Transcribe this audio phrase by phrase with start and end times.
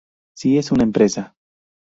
[0.35, 1.35] Si es una empresa.